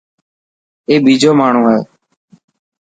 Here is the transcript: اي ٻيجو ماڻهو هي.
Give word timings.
اي 0.89 0.95
ٻيجو 1.03 1.31
ماڻهو 1.39 1.63
هي. 1.73 1.79